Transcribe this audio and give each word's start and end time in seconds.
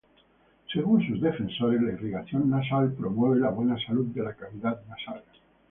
Según 0.73 1.07
sus 1.07 1.21
defensores, 1.21 1.79
la 1.79 1.91
irrigación 1.91 2.49
nasal 2.49 2.91
promueve 2.93 3.37
la 3.39 3.51
buena 3.51 3.77
salud 3.85 4.07
de 4.07 4.23
la 4.23 4.33
cavidad 4.33 4.81
nasal. 4.89 5.21